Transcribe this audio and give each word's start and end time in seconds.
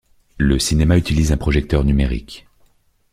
Le 0.39 0.57
cinéma 0.57 0.97
utilise 0.97 1.31
un 1.31 1.37
projecteur 1.37 1.83
numérique. 1.83 2.47